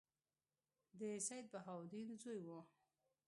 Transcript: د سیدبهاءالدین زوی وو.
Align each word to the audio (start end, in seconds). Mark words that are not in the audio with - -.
د 0.99 1.01
سیدبهاءالدین 1.27 2.09
زوی 2.23 2.41
وو. 2.47 2.59